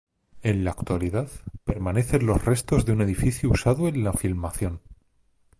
[0.41, 1.29] En la actualidad
[1.63, 4.81] permanecen los restos de un edificio usado en la filmación.